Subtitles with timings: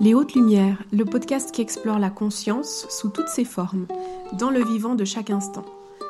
[0.00, 3.86] Les Hautes Lumières, le podcast qui explore la conscience sous toutes ses formes,
[4.32, 5.64] dans le vivant de chaque instant.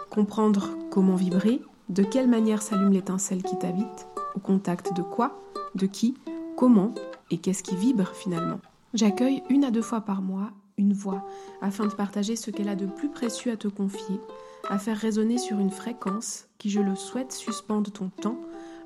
[0.09, 5.43] Comprendre comment vibrer, de quelle manière s'allume l'étincelle qui t'habite, au contact de quoi,
[5.75, 6.15] de qui,
[6.57, 6.95] comment
[7.31, 8.61] et qu'est-ce qui vibre finalement.
[8.95, 11.27] J'accueille une à deux fois par mois une voix
[11.61, 14.21] afin de partager ce qu'elle a de plus précieux à te confier,
[14.69, 18.39] à faire résonner sur une fréquence qui, je le souhaite, suspende ton temps,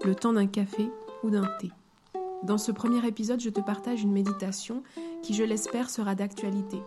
[0.04, 0.90] le temps d'un café
[1.22, 1.70] ou d'un thé.
[2.42, 4.82] Dans ce premier épisode, je te partage une méditation
[5.22, 6.78] qui, je l'espère, sera d'actualité,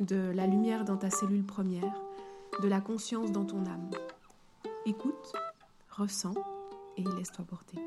[0.00, 1.94] de la lumière dans ta cellule première,
[2.62, 3.90] de la conscience dans ton âme.
[4.86, 5.32] Écoute,
[5.90, 6.34] ressens
[6.96, 7.78] et laisse-toi porter.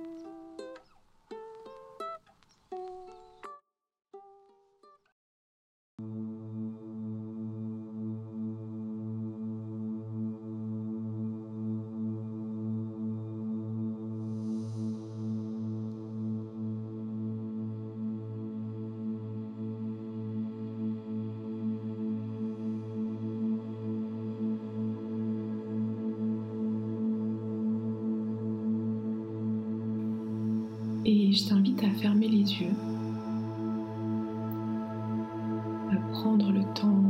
[31.31, 32.75] Et je t'invite à fermer les yeux,
[35.89, 37.01] à prendre le temps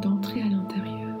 [0.00, 1.18] d'entrer à l'intérieur,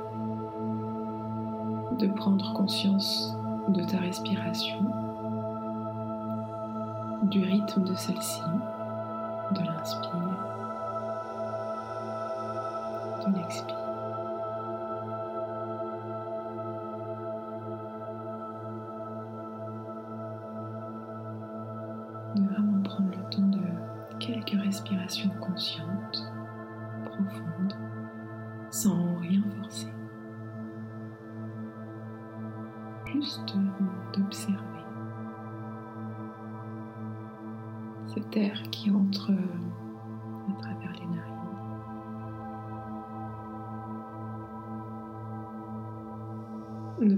[2.00, 3.36] de prendre conscience
[3.68, 4.86] de ta respiration,
[7.24, 8.40] du rythme de celle-ci,
[9.54, 10.23] de l'inspire,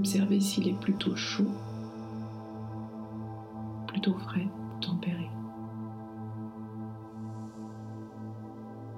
[0.06, 1.50] D'observer s'il est plutôt chaud,
[3.88, 4.46] plutôt frais
[4.80, 5.28] tempéré.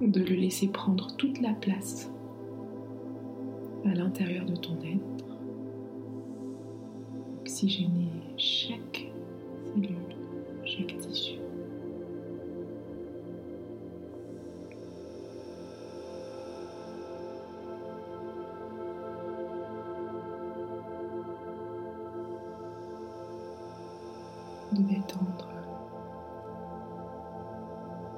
[0.01, 2.11] De le laisser prendre toute la place
[3.85, 5.25] à l'intérieur de ton être,
[7.41, 9.11] oxygéner chaque
[9.73, 10.15] cellule,
[10.63, 11.38] chaque tissu.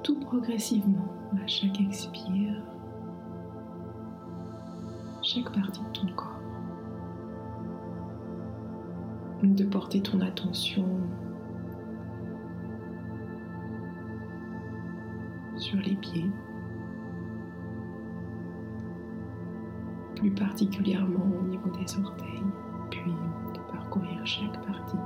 [0.02, 1.06] Tout progressivement
[1.42, 2.54] à chaque expire,
[5.22, 6.28] chaque partie de ton corps.
[9.42, 10.86] De porter ton attention
[15.56, 16.30] sur les pieds,
[20.14, 22.42] plus particulièrement au niveau des orteils,
[22.90, 23.12] puis
[23.54, 24.96] de parcourir chaque partie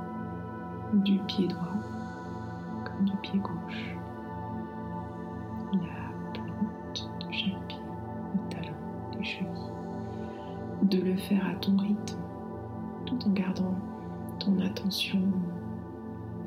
[0.94, 1.74] du pied droit
[2.84, 3.96] comme du pied gauche.
[5.72, 7.78] La plante de chaque pied,
[8.34, 8.76] le talon,
[9.18, 9.50] les chevilles,
[10.82, 12.18] de le faire à ton rythme,
[13.04, 13.74] tout en gardant
[14.38, 15.20] ton attention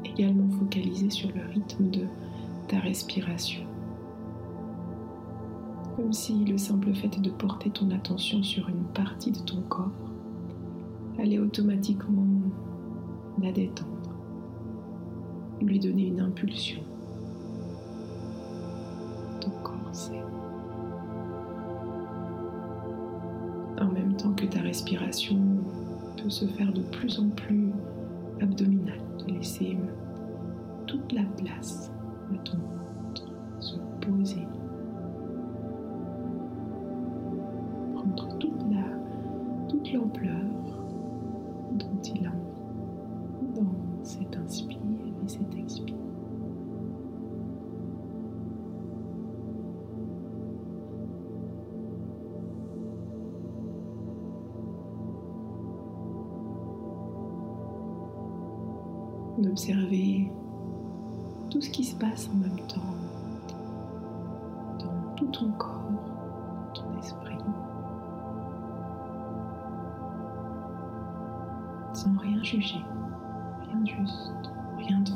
[0.05, 2.05] également focalisée sur le rythme de
[2.67, 3.63] ta respiration.
[5.95, 9.91] Comme si le simple fait de porter ton attention sur une partie de ton corps
[11.19, 12.25] allait automatiquement
[13.41, 13.98] la détendre,
[15.61, 16.81] lui donner une impulsion.
[23.81, 25.39] En même temps que ta respiration
[26.21, 27.71] peut se faire de plus en plus
[28.41, 29.77] abdominale, de laisser
[30.85, 31.91] toute la place
[32.33, 34.45] à ton ventre se poser.
[37.95, 38.83] Prendre toute la
[39.67, 40.43] toute l'ampleur
[41.73, 44.88] dont il a envie dans cet inspire et
[45.29, 45.95] cet expire.
[59.41, 60.29] d'observer
[61.49, 62.81] tout ce qui se passe en même temps
[64.79, 65.91] dans tout ton corps,
[66.73, 67.37] ton esprit,
[71.93, 72.83] sans rien juger,
[73.65, 75.11] rien juste, rien de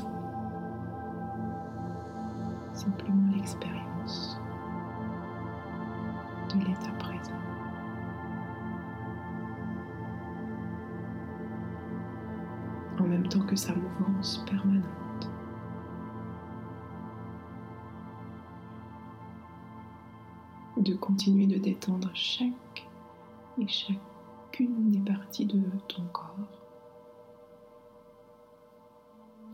[13.56, 14.94] sa mouvance permanente.
[20.84, 22.88] de continuer de détendre chaque
[23.58, 26.50] et chacune des parties de ton corps.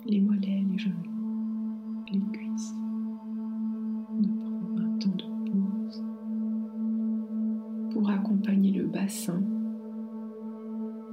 [0.05, 2.73] Les mollets, les genoux, les cuisses.
[4.17, 6.03] De prendre un temps de pause
[7.91, 9.41] pour accompagner le bassin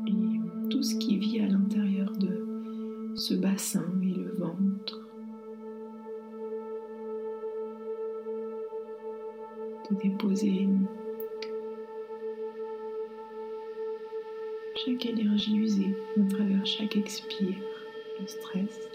[0.07, 0.41] et
[0.71, 1.21] tout ce qui de
[3.29, 5.01] ce bassin et le ventre.
[9.91, 10.69] De déposer
[14.77, 17.57] chaque énergie usée à travers chaque expire,
[18.21, 18.89] le stress,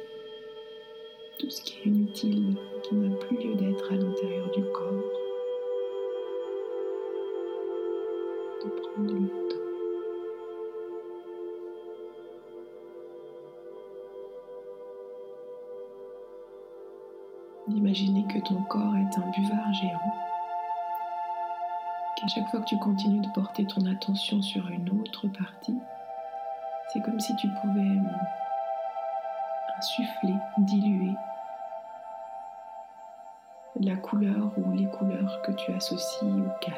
[1.37, 5.11] tout ce qui est inutile, qui n'a plus lieu d'être à l'intérieur du corps.
[8.63, 9.40] De prendre le
[17.71, 20.13] d'imaginer que ton corps est un buvard géant,
[22.15, 25.77] qu'à chaque fois que tu continues de porter ton attention sur une autre partie,
[26.89, 28.17] c'est comme si tu pouvais euh,
[29.77, 31.15] insuffler, diluer
[33.79, 36.75] la couleur ou les couleurs que tu associes au calme,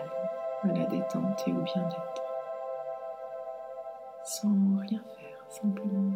[0.63, 2.23] à la détente et au bien-être.
[4.23, 4.49] Sans
[4.81, 6.13] rien faire, simplement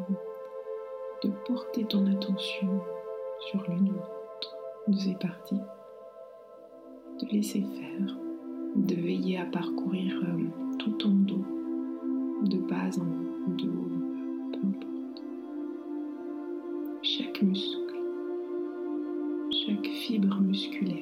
[1.23, 2.81] de porter ton attention
[3.49, 4.16] sur l'une ou
[4.87, 5.59] de ces parties,
[7.21, 8.17] de laisser faire,
[8.75, 11.45] de veiller à parcourir euh, tout ton dos,
[12.43, 15.23] de bas en haut, de haut, peu importe.
[17.01, 17.95] Chaque muscle,
[19.65, 20.95] chaque fibre musculaire.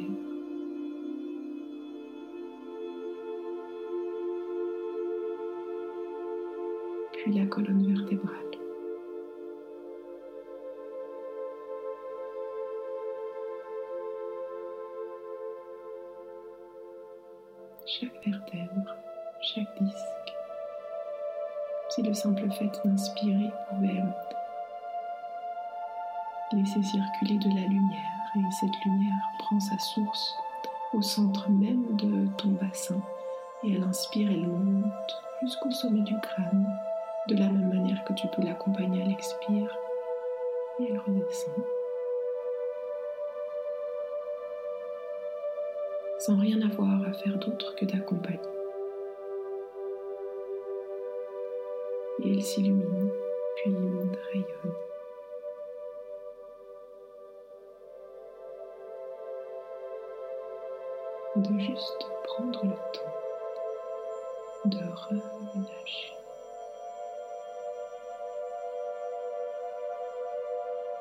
[7.13, 8.54] Puis la colonne vertébrale.
[17.85, 18.95] Chaque vertèbre,
[19.41, 20.33] chaque disque.
[21.89, 24.01] Si le simple fait d'inspirer pouvait
[26.51, 30.35] laisser circuler de la lumière et cette lumière prend sa source
[30.93, 33.01] au centre même de ton bassin
[33.63, 36.67] et elle inspire, elle monte jusqu'au sommet du crâne
[37.27, 39.77] de la même manière que tu peux l'accompagner à l'expire
[40.79, 41.74] et elle redescend.
[46.25, 48.39] Sans rien avoir à faire d'autre que d'accompagner.
[52.23, 53.11] Et elle s'illumine,
[53.57, 53.71] puis
[54.31, 54.75] rayonne.
[61.35, 63.15] De juste prendre le temps
[64.65, 66.13] de relâcher.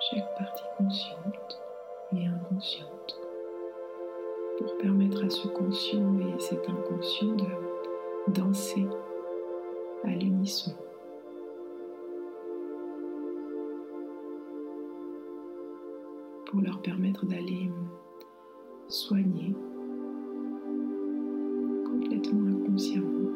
[0.01, 1.63] Chaque partie consciente
[2.13, 3.24] et inconsciente
[4.65, 8.87] pour permettre à ce conscient et cet inconscient de danser
[10.05, 10.73] à l'unisson.
[16.47, 17.71] Pour leur permettre d'aller
[18.89, 19.55] soigner
[21.85, 23.31] complètement inconsciemment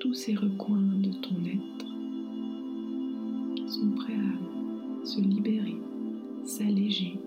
[0.00, 1.86] tous ces recoins de ton être
[3.54, 5.76] qui sont prêts à se libérer,
[6.44, 7.20] s'alléger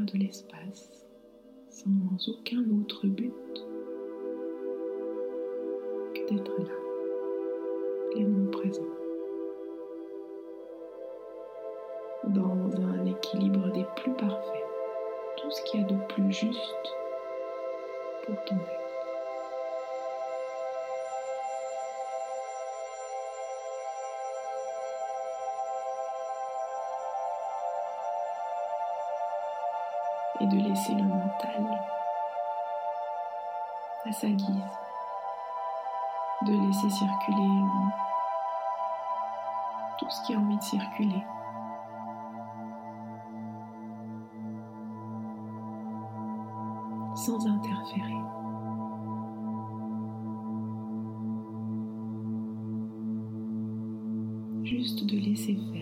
[0.00, 0.90] de l'espace
[1.68, 3.32] sans aucun autre but
[30.40, 31.80] et de laisser le mental
[34.04, 34.78] à sa guise,
[36.46, 37.62] de laisser circuler
[39.98, 41.24] tout ce qui a envie de circuler.
[47.14, 48.20] sans interférer.
[54.64, 55.81] Juste de laisser faire.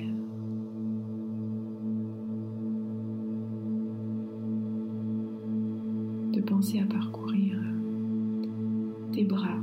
[6.60, 7.56] À parcourir
[9.12, 9.56] tes bras,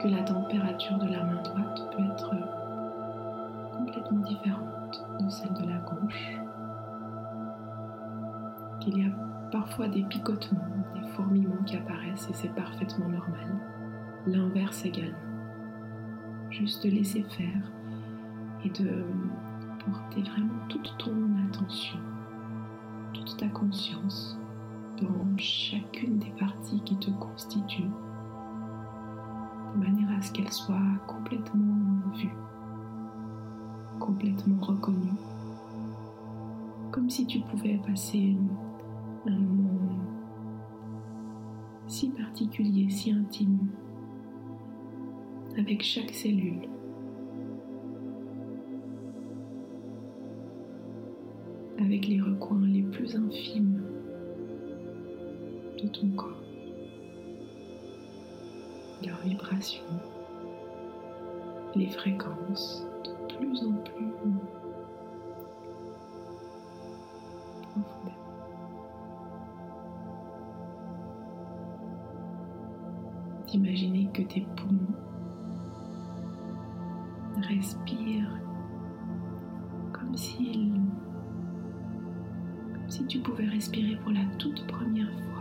[0.00, 2.34] que la température de la main droite peut être
[3.72, 6.38] complètement différente de celle de la gauche,
[8.80, 9.10] qu'il y a
[9.50, 10.60] parfois des picotements,
[10.94, 13.60] des fourmillements qui apparaissent et c'est parfaitement normal.
[14.26, 15.16] L'inverse également.
[16.50, 17.72] Juste laisser faire
[18.64, 19.04] et de
[19.84, 21.14] porter vraiment toute ton
[21.48, 21.98] attention,
[23.12, 24.38] toute ta conscience
[25.00, 27.90] dans chacune des parties qui te constituent,
[29.78, 32.36] manière à ce qu'elles soient complètement vues,
[33.98, 35.18] complètement reconnues,
[36.90, 38.36] comme si tu pouvais passer
[39.26, 39.78] un moment
[41.86, 43.68] si particulier, si intime,
[45.56, 46.68] avec chaque cellule.
[51.80, 53.80] avec les recoins les plus infimes
[55.82, 56.42] de ton corps,
[59.24, 59.82] vibrations,
[61.74, 64.10] les fréquences de plus en plus
[67.62, 68.14] profondément.
[73.46, 74.94] D'imaginer que tes poumons
[77.48, 78.40] respirent
[79.92, 80.72] comme si
[83.08, 85.37] tu pouvais respirer pour la toute première fois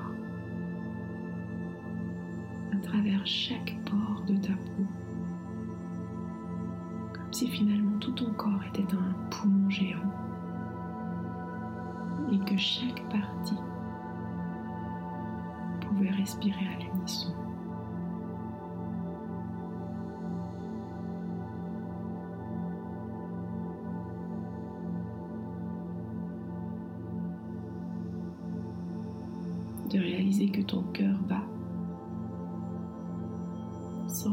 [2.88, 4.86] travers chaque pore de ta peau,
[7.14, 10.12] comme si finalement tout ton corps était un poumon géant
[12.32, 13.58] et que chaque partie
[15.82, 17.47] pouvait respirer à l'unisson.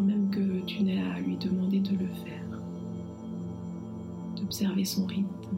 [0.02, 2.60] Même que tu n'aies à lui demander de le faire,
[4.36, 5.56] d'observer son rythme,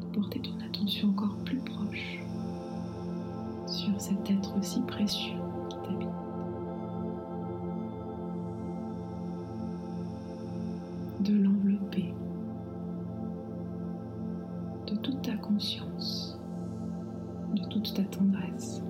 [0.00, 2.18] de porter ton attention encore plus proche
[3.66, 6.08] sur cet être si précieux qui t'habite.
[11.20, 12.12] De l'envelopper
[14.86, 16.38] de toute ta conscience
[17.54, 18.82] de toute ta tendresse,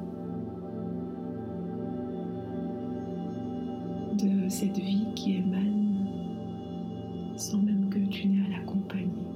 [4.55, 6.07] cette vie qui émane
[7.37, 9.34] sans même que tu n'aies à l'accompagner.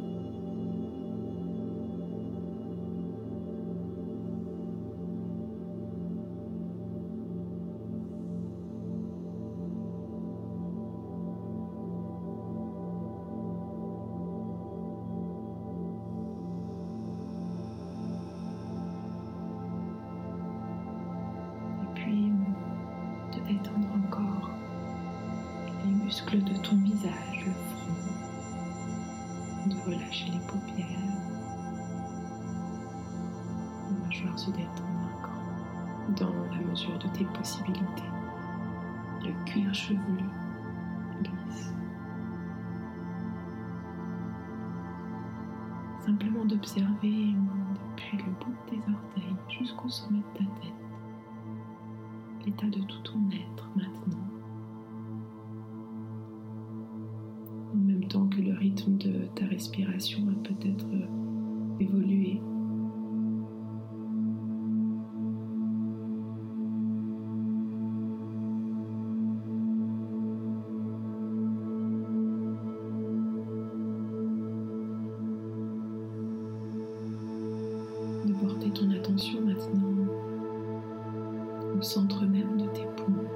[26.09, 27.93] Muscles de ton visage, le front,
[29.67, 30.87] de relâcher les paupières.
[33.91, 38.11] La mâchoire se détendre encore dans la mesure de tes possibilités.
[39.23, 40.25] Le cuir chevelu
[41.21, 41.75] glisse.
[46.07, 47.35] Simplement d'observer
[47.99, 50.73] depuis le bout de tes orteils jusqu'au sommet de ta tête
[52.47, 54.28] l'état de tout ton être maintenant.
[58.59, 60.87] Rythme de ta respiration a peut-être
[61.81, 62.41] évolué.
[78.27, 80.09] De porter ton attention maintenant
[81.77, 83.29] au centre même de tes poumons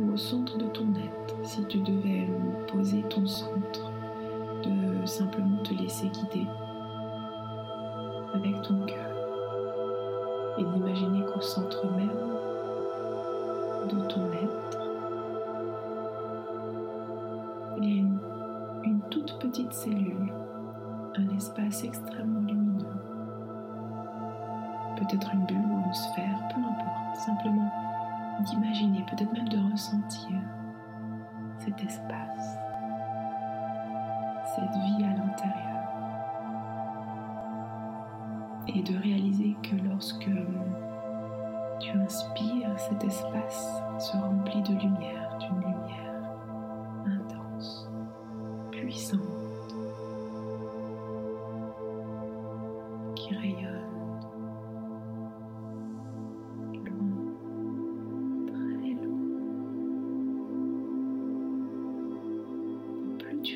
[0.00, 2.26] ou au centre de ton être, si tu devais
[2.66, 3.92] poser ton centre,
[5.06, 6.46] simplement te laisser guider
[8.34, 9.16] avec ton cœur
[10.58, 12.08] et d'imaginer qu'au centre même
[13.88, 14.77] de ton être,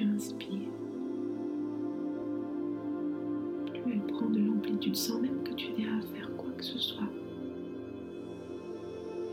[0.00, 0.70] inspires,
[3.66, 6.78] plus elle prend de l'amplitude sans même que tu aies à faire quoi que ce
[6.78, 7.08] soit.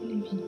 [0.04, 0.40] Elle est vive.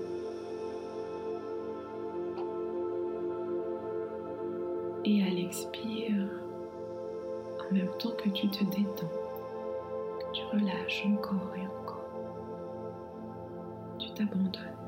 [5.03, 6.29] Et à l'expire,
[7.69, 9.11] en même temps que tu te détends,
[10.19, 12.05] que tu relâches encore et encore,
[13.97, 14.80] tu t'abandonnes.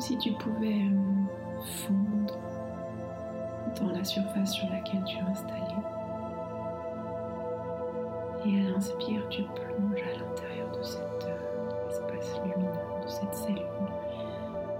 [0.00, 2.38] Comme si tu pouvais euh, fondre
[3.78, 5.74] dans la surface sur laquelle tu es installé.
[8.46, 12.72] Et à l'inspire, tu plonges à l'intérieur de cet euh, espace lumineux,
[13.04, 13.60] de cette cellule,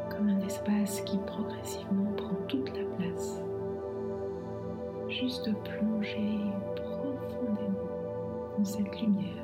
[0.08, 3.42] comme un espace qui progressivement prend toute la place.
[5.08, 6.40] Juste plonger
[6.76, 7.90] profondément
[8.56, 9.39] dans cette lumière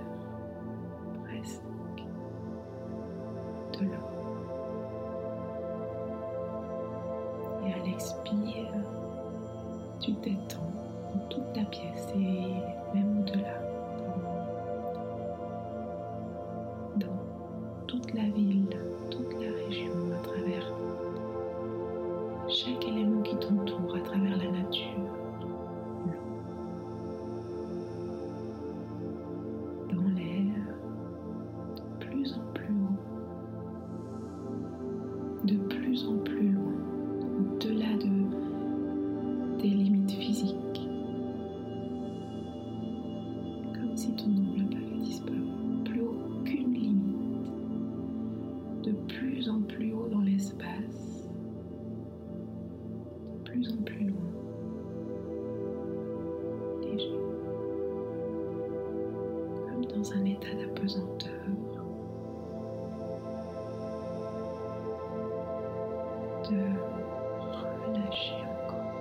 [53.57, 54.31] plus en plus loin.
[56.83, 57.19] Léger.
[59.69, 61.33] Comme dans un état d'apesanteur.
[66.49, 66.63] de
[67.89, 68.93] relâcher encore.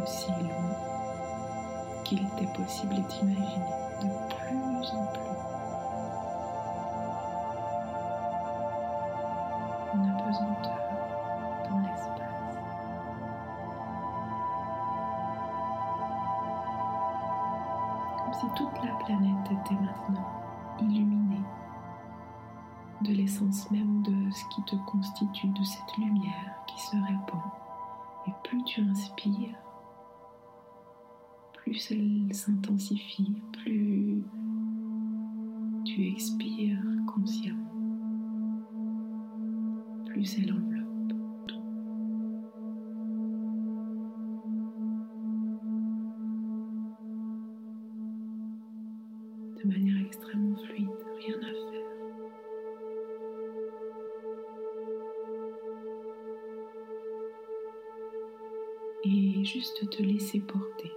[0.00, 0.70] Aussi loin
[2.04, 5.38] qu'il était possible d'imaginer de plus en plus.
[9.94, 10.77] Une apesanteur
[18.38, 20.30] si toute la planète était maintenant
[20.80, 21.42] illuminée
[23.02, 27.40] de l'essence même de ce qui te constitue, de cette lumière qui se répand.
[28.26, 29.56] Et plus tu inspires,
[31.54, 34.22] plus elle s'intensifie, plus
[35.84, 37.72] tu expires consciemment,
[40.06, 40.77] plus elle enveloppe.
[49.68, 51.68] Manière extrêmement fluide, rien à faire.
[59.04, 60.92] et juste te laisser porter.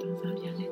[0.00, 0.71] Dans un bien-être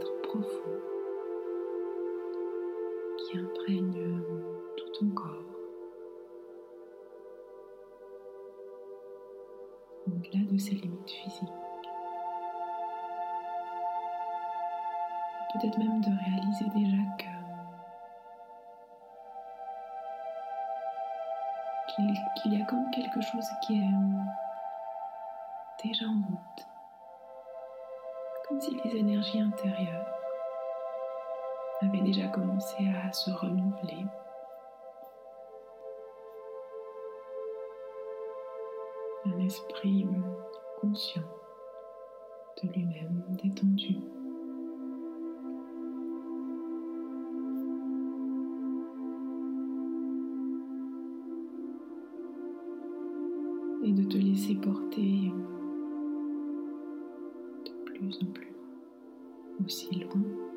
[31.83, 34.05] avaient déjà commencé à se renouveler.
[39.27, 40.07] Un esprit
[40.81, 41.23] conscient
[42.63, 43.97] de lui-même, détendu.
[53.83, 55.33] et de te laisser porter
[57.65, 58.53] de plus en plus
[59.65, 60.50] aussi loin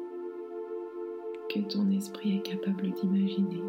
[1.54, 3.62] que ton esprit est capable d'imaginer.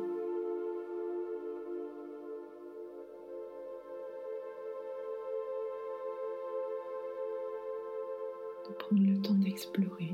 [8.67, 10.13] De prendre le temps d'explorer.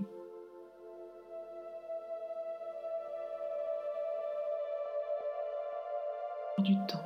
[6.59, 6.99] du temps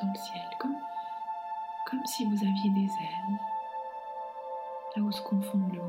[0.00, 0.74] dans le ciel, comme,
[1.90, 3.38] comme si vous aviez des ailes,
[4.96, 5.82] là où se confondent le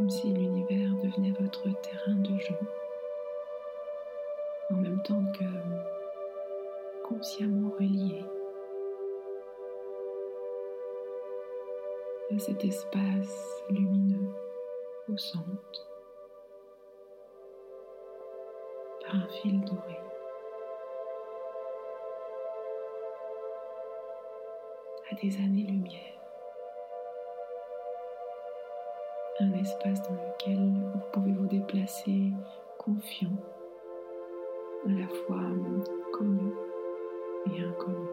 [0.00, 2.54] comme si l'univers devenait votre terrain de jeu,
[4.70, 5.44] en même temps que
[7.06, 8.24] consciemment relié
[12.34, 14.30] à cet espace lumineux
[15.12, 15.90] au centre
[19.02, 19.98] par un fil doré.
[25.10, 26.19] à des années-lumière.
[29.60, 32.32] Espace dans lequel vous pouvez vous déplacer
[32.78, 33.36] confiant,
[34.86, 35.42] à la fois
[36.12, 36.52] connu
[37.46, 38.08] et inconnu.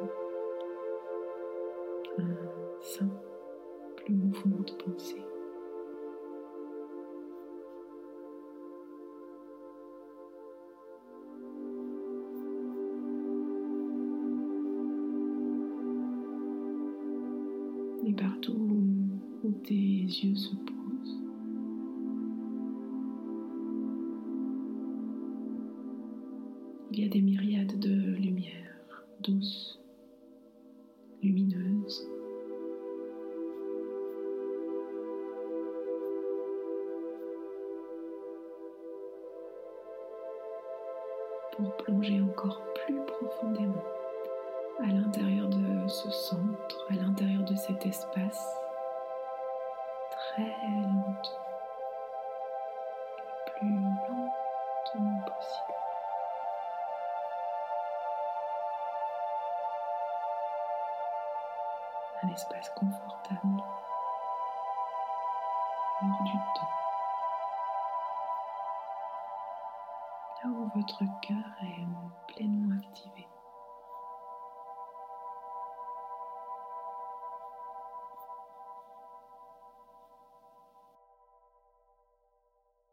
[2.19, 3.13] Un simple
[4.09, 5.23] mouvement de pensée.
[18.05, 18.53] et partout
[19.43, 20.76] où tes yeux se posent.
[26.97, 29.79] Il y a des myriades de lumières douces,
[31.21, 32.09] lumineuses.
[41.55, 43.83] Pour plonger encore plus profondément
[44.79, 48.43] à l'intérieur de ce centre, à l'intérieur de cet espace,
[50.09, 50.51] très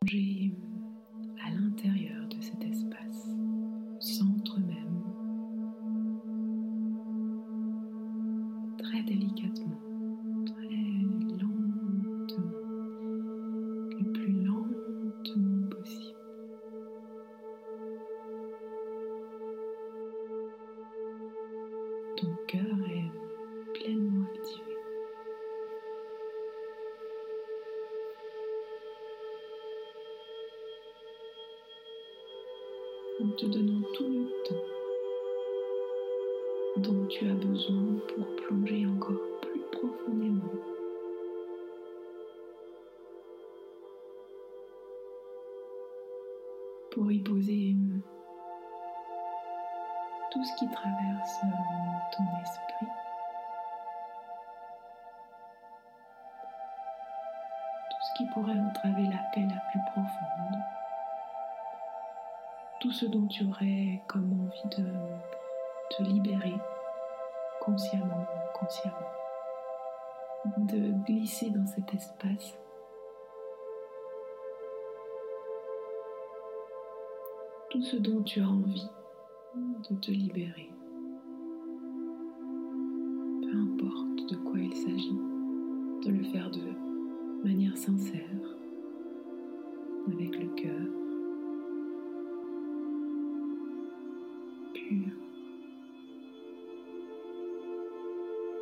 [0.05, 0.64] à
[58.17, 60.61] qui pourrait entraver la paix la plus profonde.
[62.81, 64.87] Tout ce dont tu aurais comme envie de
[65.91, 66.55] te libérer
[67.61, 68.97] consciemment ou inconsciemment,
[70.59, 72.59] de glisser dans cet espace.
[77.71, 78.89] Tout ce dont tu as envie
[79.91, 80.71] de te libérer,
[83.43, 85.19] peu importe de quoi il s'agit,
[86.05, 86.74] de le faire de
[87.45, 88.57] manière sincère,
[90.07, 91.05] avec le cœur.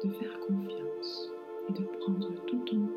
[0.05, 1.31] de faire confiance
[1.69, 2.89] et de prendre tout ton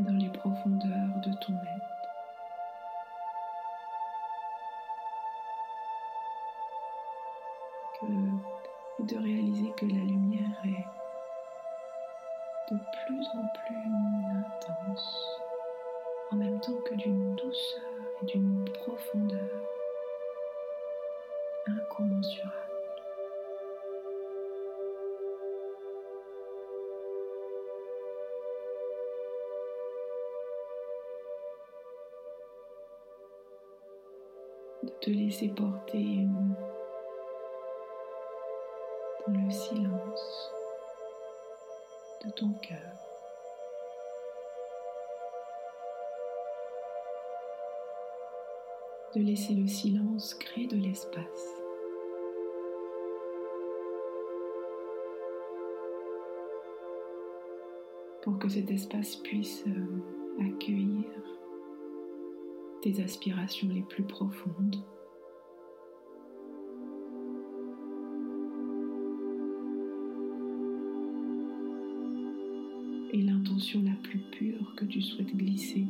[0.00, 2.00] dans les profondeurs de ton être.
[8.02, 10.86] et de réaliser que la lumière est
[12.72, 13.76] de plus en plus
[14.38, 15.40] intense,
[16.30, 17.82] en même temps que d'une douceur
[18.22, 19.50] et d'une profondeur
[21.66, 22.69] incommensurable.
[35.00, 36.26] Te laisser porter
[39.28, 40.52] le silence
[42.22, 42.76] de ton cœur.
[49.14, 51.24] De laisser le silence créer de l'espace.
[58.20, 61.06] Pour que cet espace puisse euh, accueillir
[62.82, 64.76] tes aspirations les plus profondes.
[73.12, 75.84] Et l'intention la plus pure que tu souhaites glisser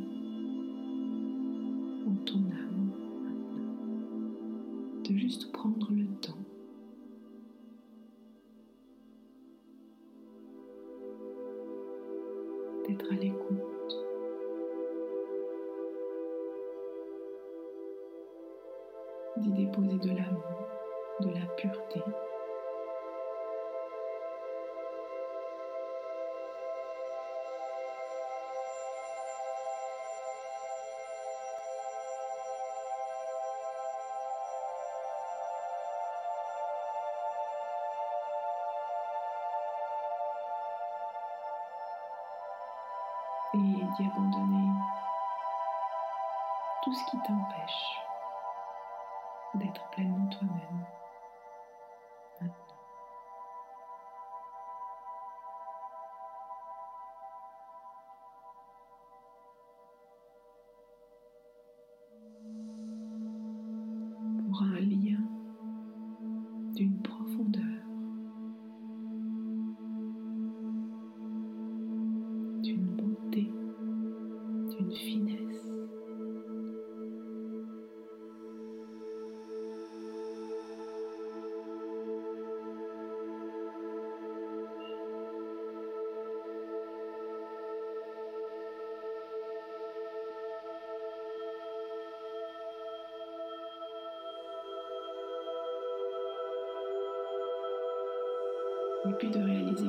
[2.07, 2.91] en ton âme.
[5.05, 6.39] De juste prendre le temps
[12.89, 13.17] d'être à
[43.55, 44.69] et d'y abandonner
[46.83, 48.01] tout ce qui t'empêche
[49.55, 50.80] d'être pleinement toi-même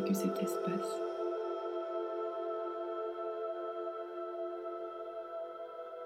[0.04, 1.00] que cet espace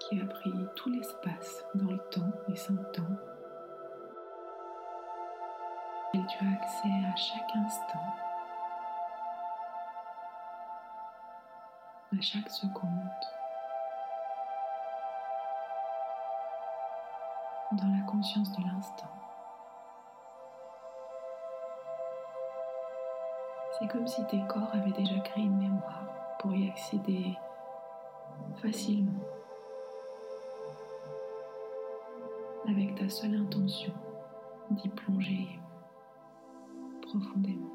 [0.00, 3.02] qui a pris tout l'espace dans le temps et sans temps,
[6.14, 8.06] et tu as accès à chaque instant,
[12.16, 13.10] à chaque seconde,
[17.72, 19.25] dans la conscience de l'instant.
[23.78, 26.06] C'est comme si tes corps avaient déjà créé une mémoire
[26.38, 27.36] pour y accéder
[28.62, 29.20] facilement,
[32.66, 33.92] avec ta seule intention
[34.70, 35.58] d'y plonger
[37.02, 37.70] profondément.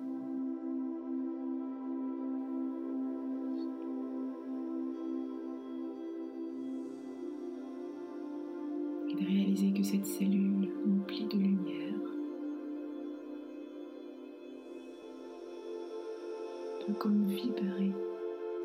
[9.07, 12.00] Et de réaliser que cette cellule remplie de lumière
[16.89, 17.91] comme vibrer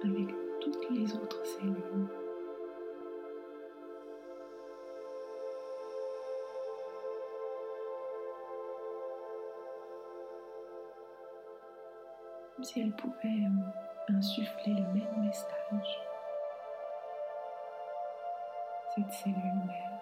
[0.05, 2.09] avec toutes les autres cellules.
[12.55, 13.45] Comme si elle pouvait
[14.09, 16.01] insuffler le même message.
[18.95, 20.01] Cette cellule mère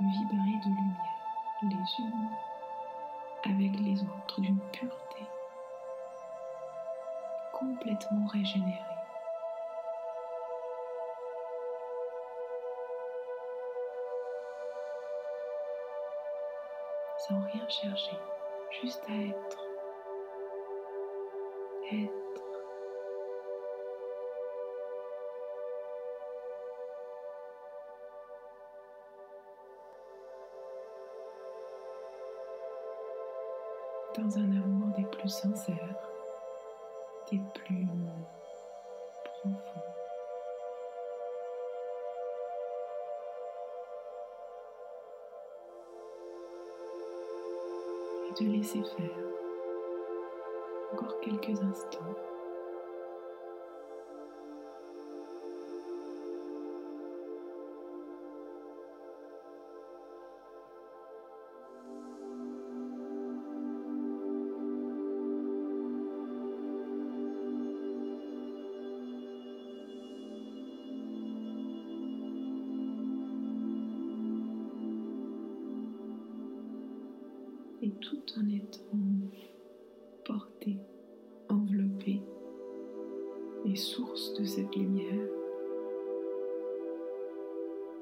[0.00, 1.14] vibrer de lumière
[1.62, 2.28] les unes
[3.44, 5.03] avec les autres d'une pureté
[7.64, 8.78] complètement régénérée.
[17.26, 18.18] Sans rien chercher,
[18.82, 19.64] juste à être.
[21.92, 22.10] Être.
[34.16, 36.03] Dans un amour des plus sincères
[39.24, 39.80] profonds.
[48.28, 49.24] Et de laisser faire
[50.92, 52.33] encore quelques instants.
[78.36, 78.98] En étant
[80.24, 80.78] porté,
[81.48, 82.22] enveloppé
[83.66, 85.28] et source de cette lumière,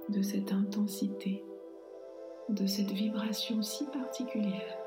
[0.09, 1.45] de cette intensité,
[2.49, 4.79] de cette vibration si particulière,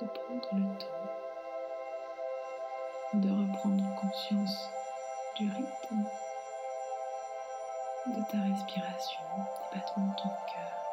[0.00, 0.96] de prendre le temps
[3.14, 4.68] de reprendre conscience
[5.36, 6.04] du rythme
[8.08, 10.85] de ta respiration, des battements de ton cœur,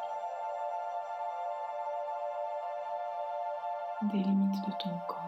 [4.11, 5.19] des limites de ton corps,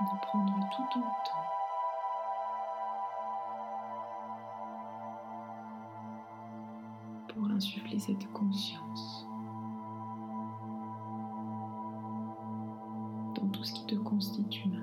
[0.00, 1.46] de prendre tout ton temps.
[7.28, 9.26] Pour insuffler cette conscience
[13.36, 14.79] dans tout ce qui te constitue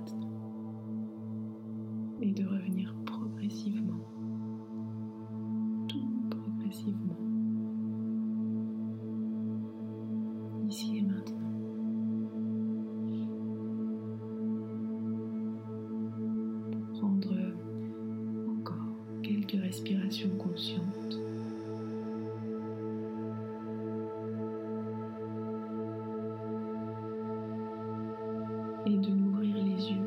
[28.90, 30.07] Et de n'ouvrir les yeux